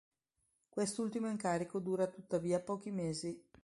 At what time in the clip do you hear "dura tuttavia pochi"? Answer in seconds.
1.79-2.89